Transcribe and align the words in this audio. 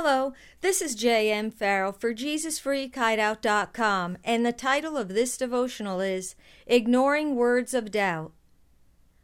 Hello, 0.00 0.32
this 0.60 0.80
is 0.80 0.94
J.M. 0.94 1.50
Farrell 1.50 1.90
for 1.90 2.14
JesusFreakHideout.com, 2.14 4.18
and 4.22 4.46
the 4.46 4.52
title 4.52 4.96
of 4.96 5.08
this 5.08 5.36
devotional 5.36 6.00
is 6.00 6.36
Ignoring 6.68 7.34
Words 7.34 7.74
of 7.74 7.90
Doubt. 7.90 8.30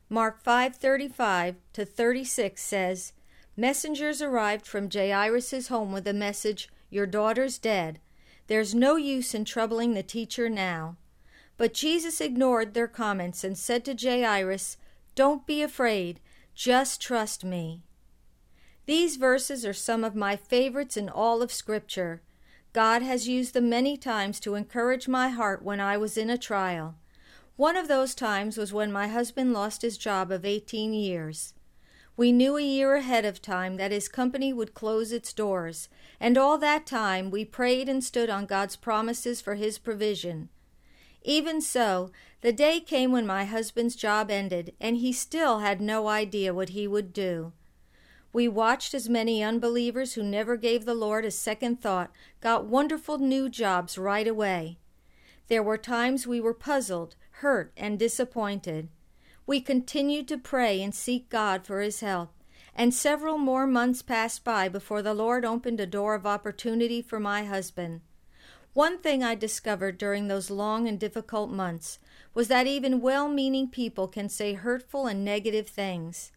Mark 0.08 0.42
5:35 0.42 1.54
to 1.74 1.84
36 1.84 2.60
says, 2.60 3.12
Messengers 3.56 4.20
arrived 4.20 4.66
from 4.66 4.90
Jairus' 4.90 5.68
home 5.68 5.92
with 5.92 6.02
the 6.02 6.12
message, 6.12 6.68
Your 6.90 7.06
daughter's 7.06 7.58
dead. 7.58 8.00
There's 8.48 8.74
no 8.74 8.96
use 8.96 9.32
in 9.32 9.44
troubling 9.44 9.94
the 9.94 10.02
teacher 10.02 10.48
now. 10.48 10.96
But 11.56 11.72
Jesus 11.72 12.20
ignored 12.20 12.74
their 12.74 12.88
comments 12.88 13.44
and 13.44 13.56
said 13.56 13.84
to 13.84 13.94
Jairus, 13.94 14.76
Don't 15.14 15.46
be 15.46 15.62
afraid, 15.62 16.18
just 16.52 17.00
trust 17.00 17.44
me. 17.44 17.84
These 18.86 19.16
verses 19.16 19.64
are 19.64 19.72
some 19.72 20.04
of 20.04 20.14
my 20.14 20.36
favorites 20.36 20.96
in 20.96 21.08
all 21.08 21.40
of 21.40 21.50
Scripture. 21.50 22.20
God 22.74 23.00
has 23.00 23.26
used 23.26 23.54
them 23.54 23.70
many 23.70 23.96
times 23.96 24.38
to 24.40 24.56
encourage 24.56 25.08
my 25.08 25.28
heart 25.28 25.62
when 25.62 25.80
I 25.80 25.96
was 25.96 26.18
in 26.18 26.28
a 26.28 26.36
trial. 26.36 26.96
One 27.56 27.76
of 27.76 27.88
those 27.88 28.14
times 28.14 28.58
was 28.58 28.72
when 28.72 28.92
my 28.92 29.08
husband 29.08 29.54
lost 29.54 29.82
his 29.82 29.96
job 29.96 30.30
of 30.30 30.44
18 30.44 30.92
years. 30.92 31.54
We 32.16 32.30
knew 32.30 32.56
a 32.56 32.62
year 32.62 32.96
ahead 32.96 33.24
of 33.24 33.40
time 33.40 33.76
that 33.76 33.90
his 33.90 34.08
company 34.08 34.52
would 34.52 34.74
close 34.74 35.12
its 35.12 35.32
doors, 35.32 35.88
and 36.20 36.36
all 36.36 36.58
that 36.58 36.84
time 36.84 37.30
we 37.30 37.44
prayed 37.44 37.88
and 37.88 38.04
stood 38.04 38.28
on 38.28 38.44
God's 38.44 38.76
promises 38.76 39.40
for 39.40 39.54
his 39.54 39.78
provision. 39.78 40.50
Even 41.22 41.60
so, 41.60 42.10
the 42.42 42.52
day 42.52 42.80
came 42.80 43.12
when 43.12 43.26
my 43.26 43.46
husband's 43.46 43.96
job 43.96 44.30
ended, 44.30 44.74
and 44.78 44.98
he 44.98 45.12
still 45.12 45.60
had 45.60 45.80
no 45.80 46.06
idea 46.08 46.52
what 46.52 46.70
he 46.70 46.86
would 46.86 47.12
do. 47.12 47.52
We 48.34 48.48
watched 48.48 48.94
as 48.94 49.08
many 49.08 49.44
unbelievers 49.44 50.14
who 50.14 50.22
never 50.24 50.56
gave 50.56 50.84
the 50.84 50.94
Lord 50.94 51.24
a 51.24 51.30
second 51.30 51.80
thought 51.80 52.10
got 52.40 52.66
wonderful 52.66 53.18
new 53.18 53.48
jobs 53.48 53.96
right 53.96 54.26
away. 54.26 54.78
There 55.46 55.62
were 55.62 55.78
times 55.78 56.26
we 56.26 56.40
were 56.40 56.52
puzzled, 56.52 57.14
hurt, 57.42 57.72
and 57.76 57.96
disappointed. 57.96 58.88
We 59.46 59.60
continued 59.60 60.26
to 60.26 60.36
pray 60.36 60.82
and 60.82 60.92
seek 60.92 61.30
God 61.30 61.64
for 61.64 61.80
His 61.80 62.00
help, 62.00 62.32
and 62.74 62.92
several 62.92 63.38
more 63.38 63.68
months 63.68 64.02
passed 64.02 64.42
by 64.42 64.68
before 64.68 65.00
the 65.00 65.14
Lord 65.14 65.44
opened 65.44 65.78
a 65.78 65.86
door 65.86 66.16
of 66.16 66.26
opportunity 66.26 67.00
for 67.00 67.20
my 67.20 67.44
husband. 67.44 68.00
One 68.72 68.98
thing 68.98 69.22
I 69.22 69.36
discovered 69.36 69.96
during 69.96 70.26
those 70.26 70.50
long 70.50 70.88
and 70.88 70.98
difficult 70.98 71.50
months 71.50 72.00
was 72.34 72.48
that 72.48 72.66
even 72.66 73.00
well 73.00 73.28
meaning 73.28 73.68
people 73.68 74.08
can 74.08 74.28
say 74.28 74.54
hurtful 74.54 75.06
and 75.06 75.24
negative 75.24 75.68
things. 75.68 76.32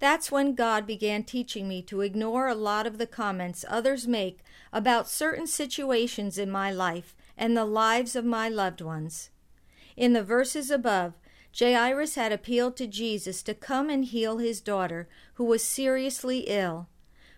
That's 0.00 0.32
when 0.32 0.54
God 0.54 0.86
began 0.86 1.24
teaching 1.24 1.68
me 1.68 1.82
to 1.82 2.00
ignore 2.00 2.48
a 2.48 2.54
lot 2.54 2.86
of 2.86 2.96
the 2.96 3.06
comments 3.06 3.66
others 3.68 4.08
make 4.08 4.40
about 4.72 5.08
certain 5.08 5.46
situations 5.46 6.38
in 6.38 6.50
my 6.50 6.72
life 6.72 7.14
and 7.36 7.54
the 7.54 7.66
lives 7.66 8.16
of 8.16 8.24
my 8.24 8.48
loved 8.48 8.80
ones. 8.80 9.28
In 9.96 10.14
the 10.14 10.22
verses 10.22 10.70
above, 10.70 11.12
Jairus 11.58 12.14
had 12.14 12.32
appealed 12.32 12.76
to 12.78 12.86
Jesus 12.86 13.42
to 13.42 13.54
come 13.54 13.90
and 13.90 14.04
heal 14.04 14.38
his 14.38 14.60
daughter, 14.62 15.08
who 15.34 15.44
was 15.44 15.62
seriously 15.62 16.44
ill. 16.46 16.88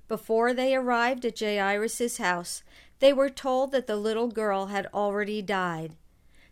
Before 0.06 0.54
they 0.54 0.76
arrived 0.76 1.24
at 1.24 1.40
Jairus' 1.40 2.18
house, 2.18 2.62
they 3.00 3.12
were 3.12 3.30
told 3.30 3.72
that 3.72 3.88
the 3.88 3.96
little 3.96 4.28
girl 4.28 4.66
had 4.66 4.86
already 4.94 5.42
died. 5.42 5.96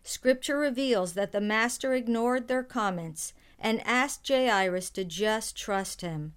Scripture 0.02 0.58
reveals 0.58 1.12
that 1.12 1.30
the 1.30 1.40
Master 1.40 1.94
ignored 1.94 2.48
their 2.48 2.64
comments 2.64 3.34
and 3.60 3.86
asked 3.86 4.26
Jairus 4.26 4.90
to 4.90 5.04
just 5.04 5.56
trust 5.56 6.00
him. 6.00 6.32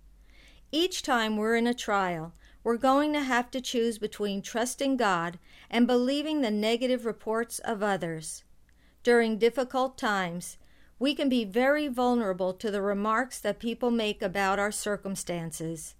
Each 0.71 1.02
time 1.02 1.38
we're 1.38 1.55
in 1.55 1.67
a 1.67 1.73
trial, 1.73 2.33
we're 2.63 2.77
going 2.77 3.13
to 3.13 3.21
have 3.21 3.52
to 3.52 3.61
choose 3.61 3.97
between 3.97 4.41
trusting 4.41 4.97
God 4.97 5.38
and 5.69 5.88
believing 5.88 6.41
the 6.41 6.51
negative 6.51 7.05
reports 7.05 7.59
of 7.59 7.83
others. 7.83 8.44
During 9.03 9.38
difficult 9.38 9.97
times, 9.97 10.57
we 11.00 11.13
can 11.13 11.28
be 11.28 11.44
very 11.44 11.88
vulnerable 11.88 12.53
to 12.53 12.72
the 12.72 12.81
remarks 12.81 13.40
that 13.40 13.59
people 13.59 13.91
make 13.91 14.22
about 14.22 14.59
our 14.59 14.72
circumstances. 14.72 15.95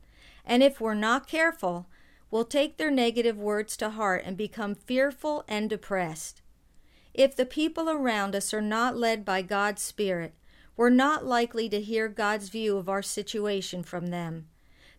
And 0.46 0.64
if 0.64 0.80
we're 0.80 0.94
not 0.94 1.28
careful, 1.28 1.88
we'll 2.32 2.46
take 2.46 2.78
their 2.78 2.92
negative 2.92 3.38
words 3.38 3.76
to 3.78 3.90
heart 3.90 4.24
and 4.26 4.38
become 4.38 4.76
fearful 4.76 5.44
and 5.48 5.70
depressed. 5.70 6.42
If 7.14 7.36
the 7.36 7.46
people 7.46 7.90
around 7.90 8.36
us 8.36 8.54
are 8.54 8.62
not 8.62 8.98
led 8.98 9.24
by 9.26 9.42
God's 9.42 9.82
Spirit, 9.82 10.34
we're 10.76 10.90
not 10.90 11.26
likely 11.26 11.70
to 11.70 11.82
hear 11.82 12.08
God's 12.08 12.50
view 12.50 12.78
of 12.78 12.90
our 12.90 13.02
situation 13.02 13.84
from 13.84 14.08
them. 14.08 14.48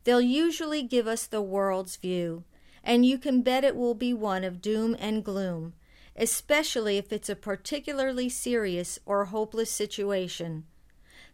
They'll 0.04 0.20
usually 0.20 0.82
give 0.82 1.06
us 1.06 1.26
the 1.26 1.42
world's 1.42 1.96
view, 1.96 2.44
and 2.82 3.04
you 3.04 3.18
can 3.18 3.42
bet 3.42 3.64
it 3.64 3.76
will 3.76 3.94
be 3.94 4.12
one 4.12 4.44
of 4.44 4.60
doom 4.60 4.94
and 4.98 5.24
gloom, 5.24 5.72
especially 6.16 6.98
if 6.98 7.12
it's 7.12 7.28
a 7.28 7.36
particularly 7.36 8.28
serious 8.28 8.98
or 9.06 9.24
hopeless 9.26 9.70
situation. 9.70 10.64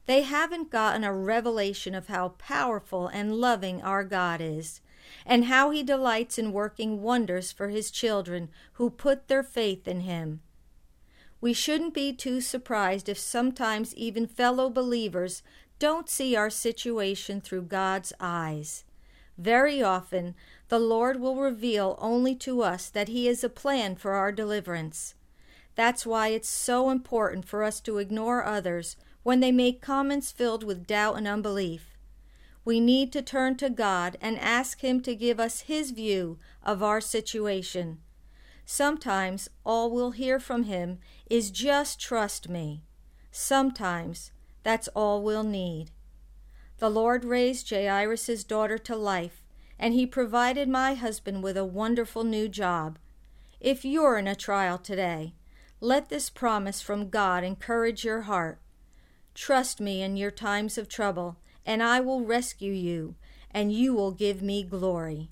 They 0.06 0.23
haven't 0.23 0.71
gotten 0.71 1.05
a 1.05 1.12
revelation 1.12 1.95
of 1.95 2.07
how 2.07 2.31
powerful 2.31 3.09
and 3.09 3.37
loving 3.37 3.83
our 3.83 4.05
God 4.05 4.41
is, 4.41 4.81
and 5.27 5.47
how 5.47 5.71
He 5.71 5.83
delights 5.83 6.39
in 6.39 6.53
working 6.53 7.03
wonders 7.03 7.53
for 7.53 7.69
His 7.69 7.91
children 7.91 8.49
who 8.75 8.91
put 8.91 9.28
their 9.28 9.43
faith 9.43 9.87
in 9.87 10.01
Him. 10.01 10.41
We 11.41 11.53
shouldn't 11.53 11.95
be 11.95 12.12
too 12.12 12.41
surprised 12.41 13.09
if 13.09 13.19
sometimes 13.19 13.95
even 13.95 14.27
fellow 14.27 14.69
believers 14.69 15.43
don't 15.78 16.09
see 16.09 16.37
our 16.37 16.51
situation 16.51 17.41
through 17.41 17.62
God's 17.62 18.12
eyes. 18.21 18.84
Very 19.39 19.83
often, 19.83 20.34
the 20.69 20.78
Lord 20.78 21.19
will 21.19 21.37
reveal 21.37 21.97
only 21.99 22.34
to 22.37 22.61
us 22.61 22.91
that 22.91 23.09
He 23.09 23.25
has 23.27 23.43
a 23.43 23.49
plan 23.49 23.97
for 23.97 24.12
our 24.12 24.31
deliverance. 24.33 25.15
That's 25.75 26.05
why 26.05 26.28
it's 26.28 26.49
so 26.49 26.91
important 26.91 27.47
for 27.47 27.65
us 27.65 27.81
to 27.83 27.97
ignore 27.97 28.45
others 28.45 28.97
when 29.22 29.41
they 29.41 29.51
make 29.51 29.81
comments 29.81 30.31
filled 30.31 30.62
with 30.62 30.87
doubt 30.87 31.17
and 31.17 31.27
unbelief. 31.27 31.97
We 32.67 32.81
need 32.81 33.12
to 33.12 33.22
turn 33.22 33.57
to 33.57 33.71
God 33.71 34.19
and 34.21 34.39
ask 34.39 34.83
Him 34.83 35.01
to 35.03 35.15
give 35.15 35.41
us 35.41 35.62
His 35.62 35.93
view 35.93 36.39
of 36.62 36.83
our 36.83 37.01
situation. 37.01 38.01
Sometimes 38.73 39.49
all 39.67 39.91
we'll 39.91 40.13
hear 40.13 40.39
from 40.39 40.63
him 40.63 41.01
is 41.29 41.51
just 41.51 42.01
trust 42.01 42.49
me. 42.49 42.85
Sometimes 43.33 44.31
that's 44.63 44.87
all 44.95 45.25
we'll 45.25 45.43
need. 45.43 45.91
The 46.79 46.89
Lord 46.89 47.25
raised 47.25 47.69
Jairus' 47.69 48.45
daughter 48.45 48.79
to 48.79 48.95
life, 48.95 49.43
and 49.77 49.93
he 49.93 50.07
provided 50.07 50.69
my 50.69 50.95
husband 50.95 51.43
with 51.43 51.57
a 51.57 51.65
wonderful 51.65 52.23
new 52.23 52.49
job. 52.49 53.01
If 53.59 53.85
you're 53.85 54.17
in 54.17 54.29
a 54.29 54.37
trial 54.37 54.79
today, 54.79 55.35
let 55.81 56.09
this 56.09 56.31
promise 56.31 56.81
from 56.81 57.11
God 57.11 57.43
encourage 57.43 58.05
your 58.05 58.21
heart. 58.21 58.61
Trust 59.35 59.81
me 59.81 60.01
in 60.01 60.17
your 60.17 60.31
times 60.31 60.79
of 60.79 60.89
trouble, 60.89 61.39
and 61.67 61.83
I 61.83 61.99
will 61.99 62.21
rescue 62.21 62.73
you, 62.73 63.17
and 63.51 63.73
you 63.73 63.95
will 63.95 64.13
give 64.13 64.43
me 64.43 64.63
glory. 64.63 65.29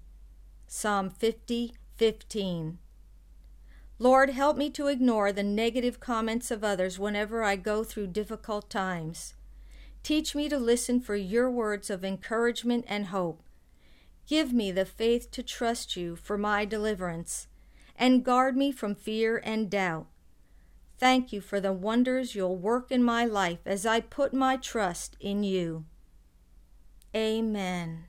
Psalm 0.66 1.08
50 1.08 1.76
15. 1.96 2.78
Lord, 3.98 4.30
help 4.30 4.56
me 4.56 4.70
to 4.70 4.86
ignore 4.86 5.32
the 5.32 5.42
negative 5.42 5.98
comments 5.98 6.50
of 6.50 6.62
others 6.62 6.98
whenever 6.98 7.42
I 7.42 7.56
go 7.56 7.82
through 7.82 8.08
difficult 8.08 8.70
times. 8.70 9.34
Teach 10.04 10.34
me 10.34 10.48
to 10.48 10.58
listen 10.58 11.00
for 11.00 11.16
your 11.16 11.50
words 11.50 11.90
of 11.90 12.04
encouragement 12.04 12.84
and 12.86 13.06
hope. 13.06 13.42
Give 14.26 14.52
me 14.52 14.70
the 14.70 14.84
faith 14.84 15.30
to 15.32 15.42
trust 15.42 15.96
you 15.96 16.14
for 16.14 16.38
my 16.38 16.64
deliverance, 16.64 17.48
and 17.96 18.24
guard 18.24 18.56
me 18.56 18.70
from 18.70 18.94
fear 18.94 19.40
and 19.42 19.68
doubt. 19.68 20.06
Thank 20.98 21.32
you 21.32 21.40
for 21.40 21.60
the 21.60 21.72
wonders 21.72 22.34
you'll 22.34 22.56
work 22.56 22.92
in 22.92 23.02
my 23.02 23.24
life 23.24 23.60
as 23.66 23.84
I 23.84 24.00
put 24.00 24.32
my 24.32 24.56
trust 24.56 25.16
in 25.20 25.42
you. 25.42 25.84
Amen. 27.14 28.04